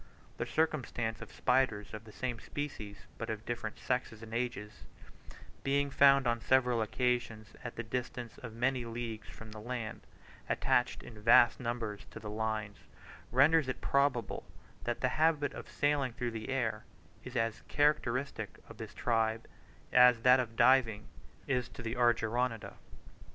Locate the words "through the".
16.13-16.49